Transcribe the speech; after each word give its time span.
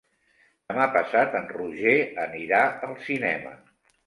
Demà 0.71 0.87
passat 0.95 1.37
en 1.41 1.45
Roger 1.57 1.93
anirà 2.25 2.63
al 2.89 2.97
cinema. 3.05 3.55